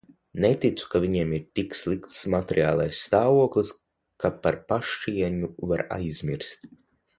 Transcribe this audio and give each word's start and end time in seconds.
Neticu, 0.43 0.85
ka 0.93 1.01
viņiem 1.03 1.33
ir 1.37 1.43
tik 1.59 1.77
slikts 1.79 2.15
materiālais 2.35 3.03
stāvoklis, 3.09 3.71
ka 4.25 4.33
par 4.47 4.59
pašcieņu 4.73 5.55
var 5.75 5.87
aizmirst. 6.01 6.69